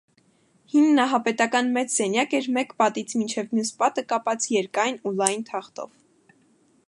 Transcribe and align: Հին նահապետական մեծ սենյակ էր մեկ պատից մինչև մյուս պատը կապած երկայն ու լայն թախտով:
Հին 0.71 0.87
նահապետական 0.99 1.69
մեծ 1.75 1.91
սենյակ 1.97 2.33
էր 2.39 2.47
մեկ 2.55 2.73
պատից 2.81 3.13
մինչև 3.21 3.53
մյուս 3.57 3.71
պատը 3.83 4.05
կապած 4.13 4.47
երկայն 4.57 4.97
ու 5.11 5.13
լայն 5.21 5.45
թախտով: 5.51 5.93